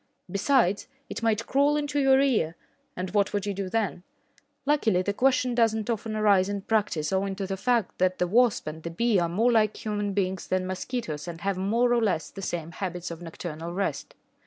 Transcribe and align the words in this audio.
Besides, 0.31 0.87
it 1.11 1.21
might 1.21 1.45
crawl 1.45 1.77
into 1.77 1.99
your 1.99 2.19
ear, 2.19 2.55
and 2.95 3.11
what 3.11 3.33
would 3.33 3.45
you 3.45 3.53
do 3.53 3.69
then? 3.69 4.01
Luckily, 4.65 5.03
the 5.03 5.13
question 5.13 5.53
does 5.53 5.75
not 5.75 5.91
often 5.91 6.15
arise 6.15 6.49
in 6.49 6.61
practice 6.63 7.13
owing 7.13 7.35
to 7.35 7.45
the 7.45 7.55
fact 7.55 7.99
that 7.99 8.17
the 8.17 8.25
wasp 8.25 8.65
and 8.65 8.81
the 8.81 8.89
bee 8.89 9.19
are 9.19 9.29
more 9.29 9.51
like 9.51 9.85
human 9.85 10.13
beings 10.13 10.47
than 10.47 10.65
mosquitoes 10.65 11.27
and 11.27 11.41
have 11.41 11.55
more 11.55 11.93
or 11.93 12.01
less 12.01 12.31
the 12.31 12.41
same 12.41 12.71
habits 12.71 13.11
of 13.11 13.21
nocturnal 13.21 13.73
rest. 13.73 14.15